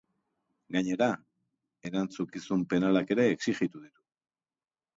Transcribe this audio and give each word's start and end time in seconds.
Gainera, 0.75 1.09
erantzukizun 1.91 2.65
penalak 2.73 3.15
ere 3.17 3.29
exijitu 3.35 3.87
ditu. 3.87 4.05